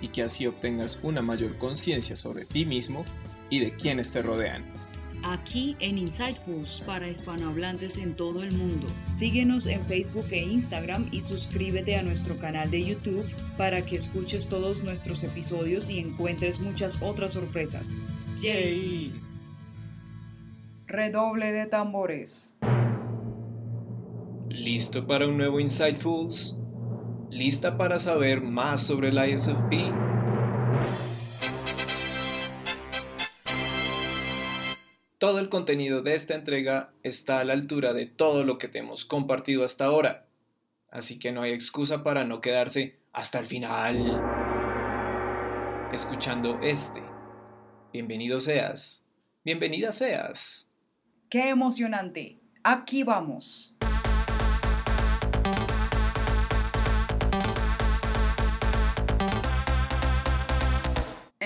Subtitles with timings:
[0.00, 3.04] y que así obtengas una mayor conciencia sobre ti mismo
[3.50, 4.64] y de quienes te rodean.
[5.22, 8.86] Aquí en Insightfuls para hispanohablantes en todo el mundo.
[9.10, 13.24] Síguenos en Facebook e Instagram y suscríbete a nuestro canal de YouTube
[13.56, 17.88] para que escuches todos nuestros episodios y encuentres muchas otras sorpresas.
[18.40, 19.20] ¡Yay!
[20.86, 22.54] Redoble de tambores.
[24.48, 26.56] ¿Listo para un nuevo Insightfuls?
[27.36, 29.92] ¿Lista para saber más sobre el ISFP?
[35.18, 38.78] Todo el contenido de esta entrega está a la altura de todo lo que te
[38.78, 40.24] hemos compartido hasta ahora,
[40.90, 44.18] así que no hay excusa para no quedarse hasta el final
[45.92, 47.02] escuchando este.
[47.92, 49.06] Bienvenido seas,
[49.44, 50.72] bienvenida seas.
[51.28, 52.40] ¡Qué emocionante!
[52.62, 53.75] Aquí vamos.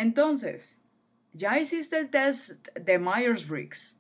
[0.01, 0.81] Entonces,
[1.35, 3.99] ya hiciste el test de Myers-Briggs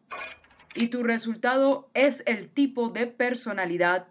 [0.75, 4.07] y tu resultado es el tipo de personalidad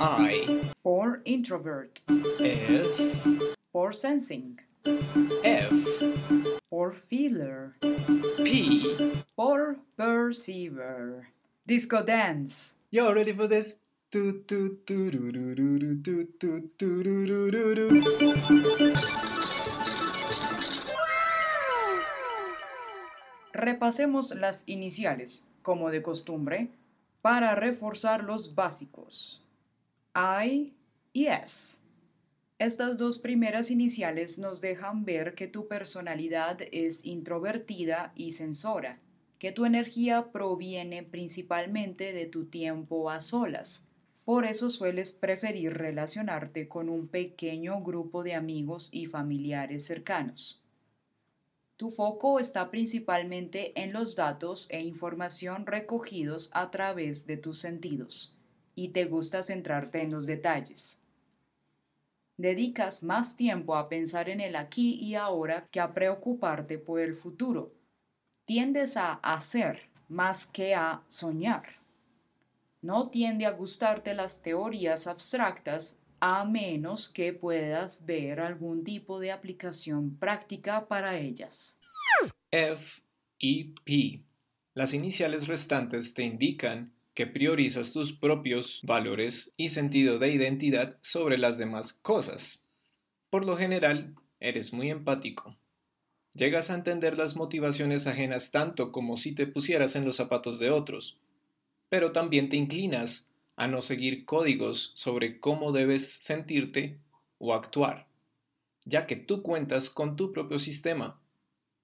[0.00, 2.00] I por introvert,
[2.40, 3.38] S
[3.70, 4.60] por sensing,
[5.44, 5.70] F
[6.68, 7.74] por feeler,
[8.38, 8.82] P.
[9.36, 11.28] por perceiver.
[11.64, 12.74] Disco dance.
[12.90, 13.83] Y'all ready for this?
[23.52, 26.68] Repasemos las iniciales, como de costumbre,
[27.22, 29.42] para reforzar los básicos.
[30.14, 30.74] I
[31.12, 31.78] y S.
[32.60, 39.00] Estas dos primeras iniciales nos dejan ver que tu personalidad es introvertida y sensora,
[39.40, 43.88] que tu energía proviene principalmente de tu tiempo a solas.
[44.24, 50.62] Por eso sueles preferir relacionarte con un pequeño grupo de amigos y familiares cercanos.
[51.76, 58.38] Tu foco está principalmente en los datos e información recogidos a través de tus sentidos,
[58.74, 61.02] y te gusta centrarte en los detalles.
[62.36, 67.14] Dedicas más tiempo a pensar en el aquí y ahora que a preocuparte por el
[67.14, 67.72] futuro.
[68.44, 71.83] Tiendes a hacer más que a soñar.
[72.84, 79.32] No tiende a gustarte las teorías abstractas a menos que puedas ver algún tipo de
[79.32, 81.78] aplicación práctica para ellas.
[82.50, 83.00] F
[83.38, 84.20] y P.
[84.74, 91.38] Las iniciales restantes te indican que priorizas tus propios valores y sentido de identidad sobre
[91.38, 92.66] las demás cosas.
[93.30, 95.56] Por lo general, eres muy empático.
[96.34, 100.70] Llegas a entender las motivaciones ajenas tanto como si te pusieras en los zapatos de
[100.70, 101.18] otros,
[101.94, 106.98] pero también te inclinas a no seguir códigos sobre cómo debes sentirte
[107.38, 108.08] o actuar,
[108.84, 111.20] ya que tú cuentas con tu propio sistema,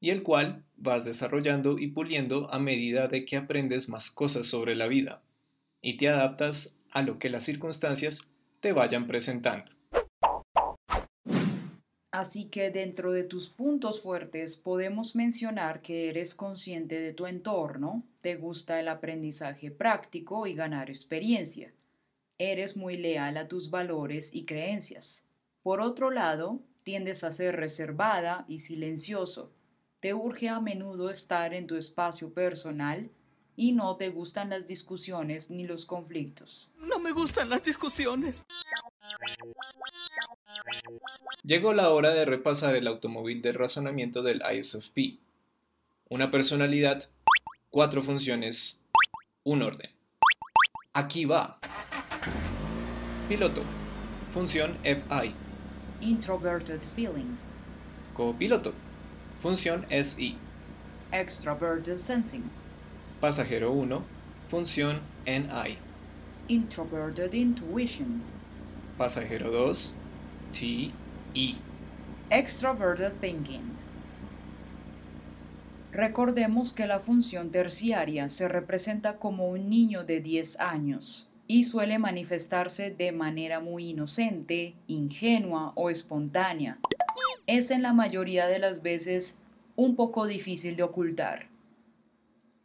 [0.01, 4.75] y el cual vas desarrollando y puliendo a medida de que aprendes más cosas sobre
[4.75, 5.23] la vida,
[5.81, 9.71] y te adaptas a lo que las circunstancias te vayan presentando.
[12.13, 18.03] Así que dentro de tus puntos fuertes podemos mencionar que eres consciente de tu entorno,
[18.21, 21.73] te gusta el aprendizaje práctico y ganar experiencia.
[22.39, 25.29] Eres muy leal a tus valores y creencias.
[25.63, 29.53] Por otro lado, tiendes a ser reservada y silencioso.
[30.01, 33.11] Te urge a menudo estar en tu espacio personal
[33.55, 36.71] y no te gustan las discusiones ni los conflictos.
[36.79, 38.45] No me gustan las discusiones.
[41.43, 45.19] Llegó la hora de repasar el automóvil de razonamiento del ISFP.
[46.09, 47.09] Una personalidad,
[47.71, 48.81] cuatro funciones,
[49.45, 49.91] un orden.
[50.93, 51.59] Aquí va.
[53.29, 53.63] Piloto.
[54.33, 55.35] Función FI.
[56.01, 57.37] Introverted feeling,
[58.15, 58.73] Copiloto.
[59.39, 60.37] Función SI.
[61.13, 62.45] extroverted sensing,
[63.21, 64.03] Pasajero 1.
[64.49, 65.79] Función NI.
[66.49, 68.23] introverted intuition,
[68.97, 69.95] Pasajero 2.
[70.53, 70.93] TE.
[72.29, 73.63] extroverted thinking.
[75.93, 81.99] Recordemos que la función terciaria se representa como un niño de 10 años y suele
[81.99, 86.79] manifestarse de manera muy inocente, ingenua o espontánea.
[87.47, 89.39] es en la mayoría de las veces
[89.75, 91.49] un poco difícil de ocultar.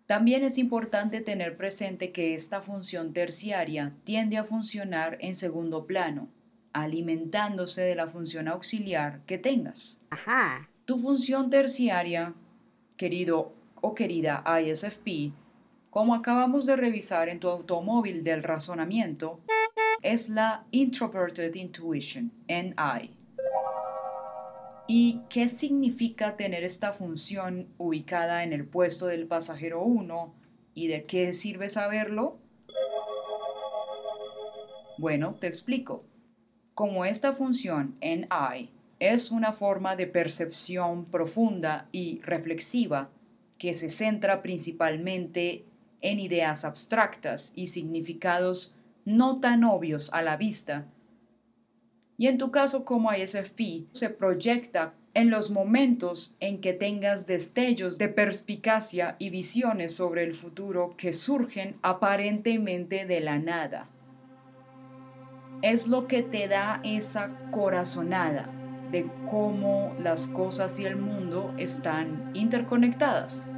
[0.06, 6.28] También es importante tener presente que esta función terciaria tiende a funcionar en segundo plano,
[6.76, 10.04] alimentándose de la función auxiliar que tengas.
[10.10, 10.70] Ajá.
[10.84, 12.34] Tu función terciaria,
[12.98, 15.32] querido o querida ISFP,
[15.90, 19.40] como acabamos de revisar en tu automóvil del razonamiento,
[20.02, 23.16] es la Introverted Intuition, NI.
[24.88, 30.36] ¿Y qué significa tener esta función ubicada en el puesto del pasajero 1
[30.74, 32.38] y de qué sirve saberlo?
[34.98, 36.04] Bueno, te explico.
[36.76, 38.70] Como esta función en I
[39.00, 43.10] es una forma de percepción profunda y reflexiva
[43.58, 45.64] que se centra principalmente
[46.02, 48.76] en ideas abstractas y significados
[49.06, 50.86] no tan obvios a la vista,
[52.18, 57.98] y en tu caso como ISFP, se proyecta en los momentos en que tengas destellos
[57.98, 63.88] de perspicacia y visiones sobre el futuro que surgen aparentemente de la nada.
[65.66, 68.48] Es lo que te da esa corazonada
[68.92, 73.50] de cómo las cosas y el mundo están interconectadas.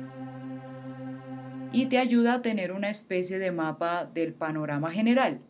[1.73, 5.41] Y te ayuda a tener una especie de mapa del panorama general,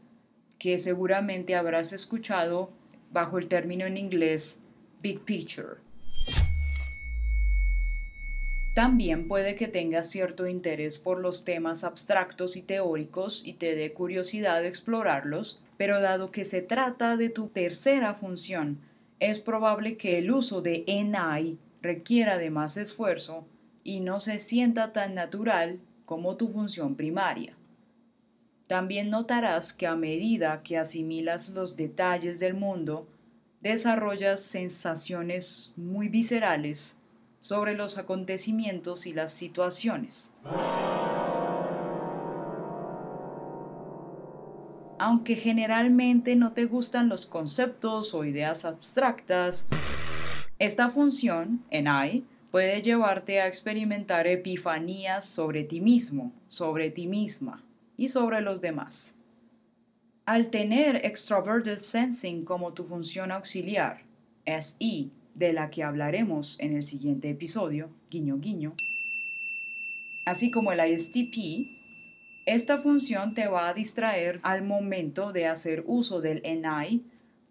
[0.58, 2.72] que seguramente habrás escuchado
[3.12, 4.64] bajo el término en inglés
[5.00, 5.76] Big Picture.
[8.74, 13.94] También puede que tengas cierto interés por los temas abstractos y teóricos y te dé
[13.94, 18.80] curiosidad de explorarlos, pero dado que se trata de tu tercera función,
[19.20, 23.46] es probable que el uso de NI requiera de más esfuerzo
[23.84, 27.56] y no se sienta tan natural como tu función primaria.
[28.68, 33.08] También notarás que a medida que asimilas los detalles del mundo,
[33.62, 36.98] desarrollas sensaciones muy viscerales
[37.40, 40.34] sobre los acontecimientos y las situaciones.
[45.00, 49.68] Aunque generalmente no te gustan los conceptos o ideas abstractas,
[50.58, 57.64] esta función, en I, puede llevarte a experimentar epifanías sobre ti mismo, sobre ti misma
[57.96, 59.20] y sobre los demás.
[60.26, 64.02] Al tener Extroverted Sensing como tu función auxiliar,
[64.46, 68.74] SI, de la que hablaremos en el siguiente episodio, guiño guiño,
[70.26, 71.77] así como el ISTP,
[72.48, 77.06] esta función te va a distraer al momento de hacer uso del NI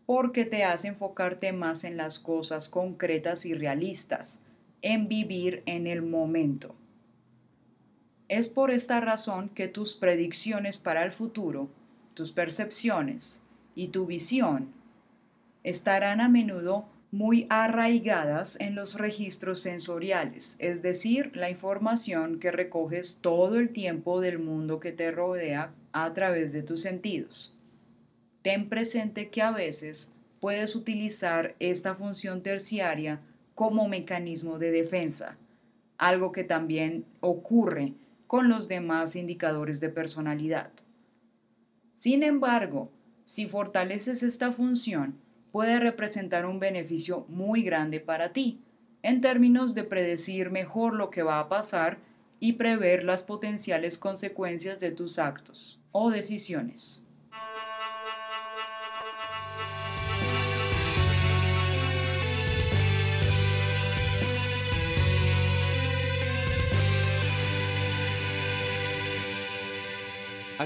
[0.07, 4.41] porque te hace enfocarte más en las cosas concretas y realistas,
[4.81, 6.75] en vivir en el momento.
[8.29, 11.69] Es por esta razón que tus predicciones para el futuro,
[12.15, 13.43] tus percepciones
[13.75, 14.73] y tu visión
[15.63, 23.21] estarán a menudo muy arraigadas en los registros sensoriales, es decir, la información que recoges
[23.23, 27.57] todo el tiempo del mundo que te rodea a través de tus sentidos.
[28.43, 33.23] Ten presente que a veces puedes utilizar esta función terciaria
[33.55, 35.39] como mecanismo de defensa,
[35.97, 37.95] algo que también ocurre
[38.27, 40.71] con los demás indicadores de personalidad.
[41.95, 42.93] Sin embargo,
[43.25, 45.25] si fortaleces esta función,
[45.57, 48.61] puede representar un beneficio muy grande para ti,
[49.03, 51.97] en términos de predecir mejor lo que va a pasar
[52.39, 57.03] y prever las potenciales consecuencias de tus actos o decisiones.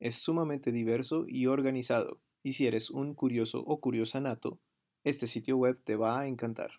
[0.00, 4.60] Es sumamente diverso y organizado, y si eres un curioso o curiosa nato,
[5.02, 6.70] este sitio web te va a encantar.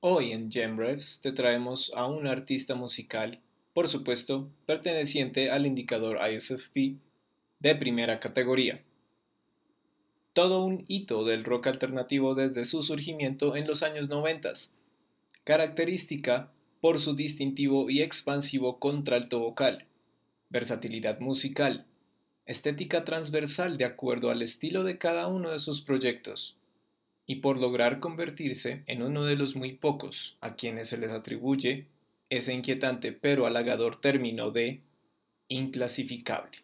[0.00, 3.40] Hoy en GemRevs te traemos a un artista musical,
[3.72, 6.96] por supuesto, perteneciente al indicador ISFP
[7.60, 8.82] de primera categoría.
[10.32, 14.79] Todo un hito del rock alternativo desde su surgimiento en los años 90
[15.44, 19.86] característica por su distintivo y expansivo contralto vocal,
[20.48, 21.86] versatilidad musical,
[22.46, 26.56] estética transversal de acuerdo al estilo de cada uno de sus proyectos,
[27.26, 31.86] y por lograr convertirse en uno de los muy pocos a quienes se les atribuye
[32.28, 34.80] ese inquietante pero halagador término de
[35.48, 36.58] inclasificable.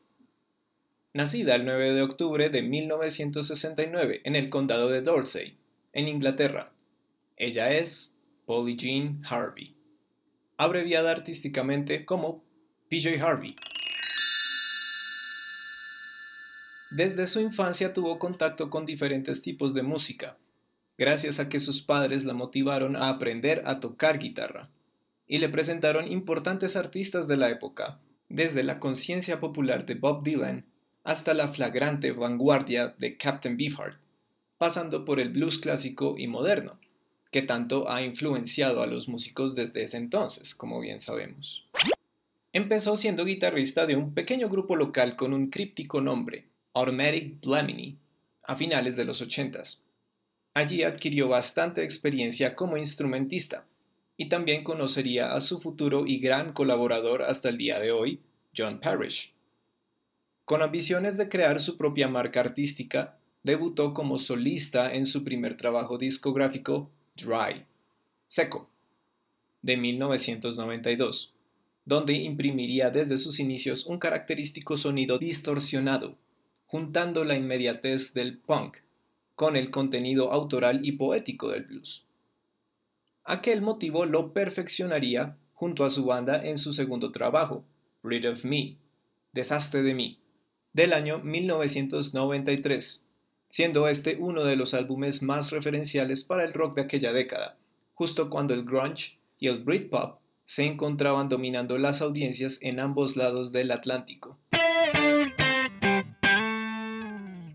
[1.13, 5.57] Nacida el 9 de octubre de 1969 en el condado de Dorsey,
[5.93, 6.73] en Inglaterra,
[7.37, 8.16] ella es
[8.47, 9.75] Polly Jean Harvey,
[10.57, 12.45] abreviada artísticamente como
[12.89, 13.57] PJ Harvey.
[16.93, 20.39] Desde su infancia tuvo contacto con diferentes tipos de música,
[20.97, 24.71] gracias a que sus padres la motivaron a aprender a tocar guitarra,
[25.27, 30.67] y le presentaron importantes artistas de la época, desde la conciencia popular de Bob Dylan
[31.03, 33.99] hasta la flagrante vanguardia de Captain Beefheart,
[34.57, 36.79] pasando por el blues clásico y moderno,
[37.31, 41.67] que tanto ha influenciado a los músicos desde ese entonces, como bien sabemos.
[42.53, 47.99] Empezó siendo guitarrista de un pequeño grupo local con un críptico nombre, Automatic Blamini,
[48.45, 49.63] a finales de los 80
[50.55, 53.67] Allí adquirió bastante experiencia como instrumentista
[54.17, 58.21] y también conocería a su futuro y gran colaborador hasta el día de hoy,
[58.57, 59.35] John Parrish.
[60.47, 65.99] Con ambiciones de crear su propia marca artística, debutó como solista en su primer trabajo
[65.99, 67.65] discográfico, Dry,
[68.29, 68.69] Seco,
[69.63, 71.35] de 1992,
[71.85, 76.17] donde imprimiría desde sus inicios un característico sonido distorsionado
[76.67, 78.79] juntando la inmediatez del punk
[79.35, 82.05] con el contenido autoral y poético del blues.
[83.25, 87.65] Aquel motivo lo perfeccionaría junto a su banda en su segundo trabajo,
[88.03, 88.77] Rid of Me,
[89.33, 90.19] Desastre de mí,
[90.73, 93.06] del año 1993,
[93.49, 97.57] siendo este uno de los álbumes más referenciales para el rock de aquella década,
[97.95, 103.53] justo cuando el grunge y el Britpop se encontraban dominando las audiencias en ambos lados
[103.53, 104.39] del Atlántico.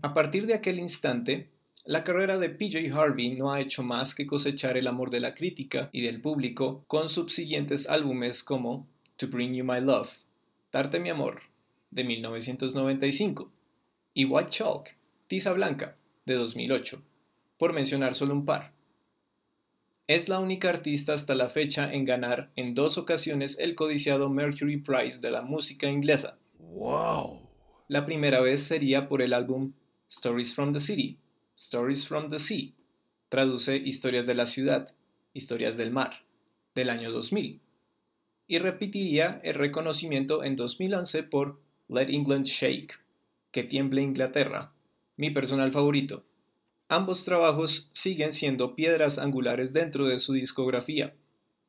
[0.02, 1.48] A partir de aquel instante,
[1.84, 5.34] la carrera de PJ Harvey no ha hecho más que cosechar el amor de la
[5.34, 10.10] crítica y del público con subsiguientes álbumes como To Bring You My Love,
[10.70, 11.40] Darte mi amor,
[11.90, 13.52] de 1995,
[14.14, 17.02] y White Chalk, Tiza Blanca, de 2008,
[17.58, 18.72] por mencionar solo un par.
[20.06, 24.76] Es la única artista hasta la fecha en ganar en dos ocasiones el codiciado Mercury
[24.78, 26.38] Prize de la música inglesa.
[26.58, 27.48] ¡Wow!
[27.88, 29.72] La primera vez sería por el álbum
[30.08, 31.18] Stories from the City,
[31.56, 32.72] Stories from the Sea,
[33.28, 34.94] traduce Historias de la Ciudad,
[35.32, 36.24] Historias del Mar,
[36.74, 37.60] del año 2000,
[38.46, 43.00] y repetiría el reconocimiento en 2011 por Let England Shake,
[43.50, 44.71] Que tiemble Inglaterra,
[45.16, 46.24] mi personal favorito.
[46.88, 51.14] Ambos trabajos siguen siendo piedras angulares dentro de su discografía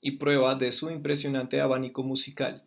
[0.01, 2.63] y prueba de su impresionante abanico musical.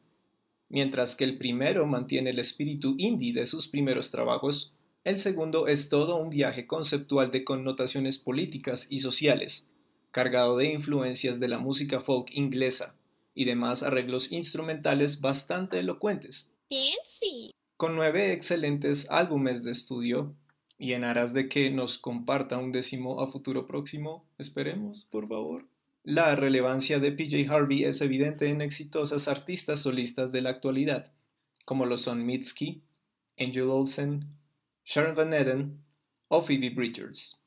[0.68, 4.72] Mientras que el primero mantiene el espíritu indie de sus primeros trabajos,
[5.04, 9.70] el segundo es todo un viaje conceptual de connotaciones políticas y sociales,
[10.10, 12.96] cargado de influencias de la música folk inglesa
[13.34, 16.52] y demás arreglos instrumentales bastante elocuentes.
[17.76, 20.34] Con nueve excelentes álbumes de estudio,
[20.78, 25.66] y en aras de que nos comparta un décimo a futuro próximo, esperemos, por favor.
[26.02, 31.12] La relevancia de PJ Harvey es evidente en exitosas artistas solistas de la actualidad,
[31.64, 32.82] como lo son Mitski,
[33.38, 34.24] Angel Olsen,
[34.84, 35.82] Sharon Van Etten
[36.28, 37.42] o Phoebe Bridgers.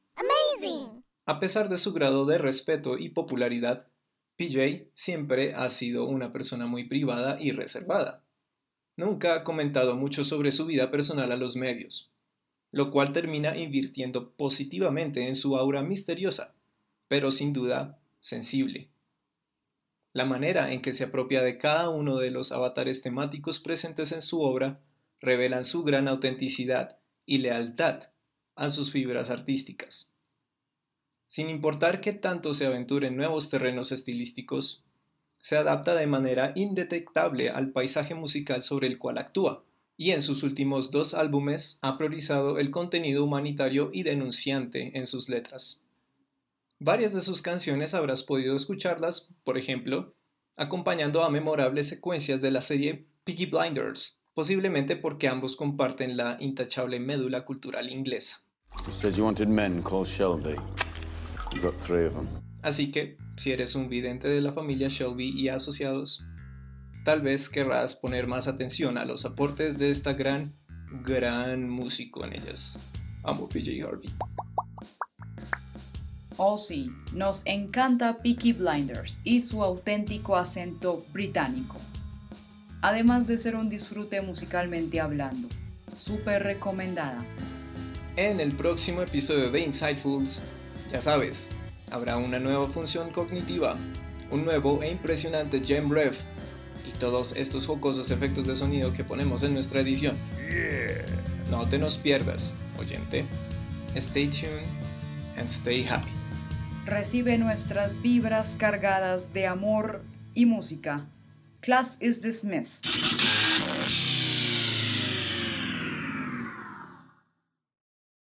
[1.25, 3.88] A pesar de su grado de respeto y popularidad,
[4.36, 8.25] PJ siempre ha sido una persona muy privada y reservada.
[8.98, 12.12] Nunca ha comentado mucho sobre su vida personal a los medios,
[12.71, 16.55] lo cual termina invirtiendo positivamente en su aura misteriosa,
[17.07, 18.89] pero sin duda sensible.
[20.13, 24.21] La manera en que se apropia de cada uno de los avatares temáticos presentes en
[24.21, 24.81] su obra
[25.19, 28.03] revelan su gran autenticidad y lealtad
[28.55, 30.11] a sus fibras artísticas.
[31.27, 34.83] Sin importar qué tanto se aventure en nuevos terrenos estilísticos,
[35.38, 39.63] se adapta de manera indetectable al paisaje musical sobre el cual actúa,
[40.00, 45.27] y en sus últimos dos álbumes ha priorizado el contenido humanitario y denunciante en sus
[45.27, 45.84] letras.
[46.79, 50.15] Varias de sus canciones habrás podido escucharlas, por ejemplo,
[50.56, 57.01] acompañando a memorables secuencias de la serie Peaky Blinders, posiblemente porque ambos comparten la intachable
[57.01, 58.38] médula cultural inglesa.
[62.62, 66.24] Así que, si eres un vidente de la familia Shelby y asociados,
[67.03, 70.56] tal vez querrás poner más atención a los aportes de esta gran,
[71.03, 72.79] gran músico en ellas.
[73.24, 74.10] Amo PJ Harvey.
[76.38, 81.75] Oh sí, nos encanta Peaky Blinders y su auténtico acento británico
[82.82, 85.48] además de ser un disfrute musicalmente hablando.
[85.98, 87.20] súper recomendada.
[88.15, 90.44] En el próximo episodio de Insightfuls,
[90.91, 91.50] ya sabes,
[91.91, 93.75] habrá una nueva función cognitiva,
[94.32, 96.22] un nuevo e impresionante Gem Ref
[96.89, 100.17] y todos estos jocosos efectos de sonido que ponemos en nuestra edición.
[101.50, 103.25] No te nos pierdas, oyente.
[103.96, 104.65] Stay tuned
[105.38, 106.12] and stay happy.
[106.86, 110.01] Recibe nuestras vibras cargadas de amor
[110.34, 111.08] y música.
[111.62, 112.86] Class is dismissed.